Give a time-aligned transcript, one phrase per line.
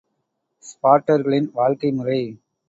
[0.63, 2.19] ஸ்பார்ட்டர்களின் வாழ்க்கை முறை.